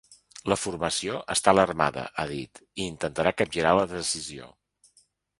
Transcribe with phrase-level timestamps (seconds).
[0.51, 4.49] La formació està ‘alarmada’ –ha dit– i intentarà capgirar la decisió.